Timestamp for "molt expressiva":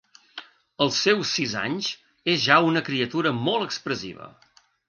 3.47-4.33